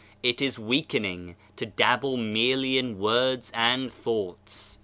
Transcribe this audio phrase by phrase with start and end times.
[0.23, 4.79] It is weaken ing to dabble merely in words and thoughts.